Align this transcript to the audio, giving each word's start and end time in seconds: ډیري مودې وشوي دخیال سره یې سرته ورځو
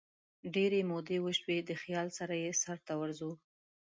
ډیري 0.53 0.81
مودې 0.89 1.17
وشوي 1.21 1.57
دخیال 1.71 2.07
سره 2.17 2.33
یې 2.43 2.51
سرته 2.63 2.93
ورځو 3.01 3.31